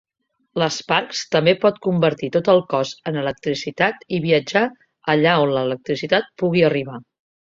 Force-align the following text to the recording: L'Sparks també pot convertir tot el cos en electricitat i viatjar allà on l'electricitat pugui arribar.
L'Sparks 0.59 1.19
també 1.33 1.51
pot 1.65 1.75
convertir 1.87 2.29
tot 2.37 2.49
el 2.53 2.61
cos 2.71 2.93
en 3.11 3.19
electricitat 3.25 4.01
i 4.19 4.23
viatjar 4.25 4.65
allà 5.15 5.35
on 5.45 5.55
l'electricitat 5.59 6.33
pugui 6.43 6.69
arribar. 6.71 6.99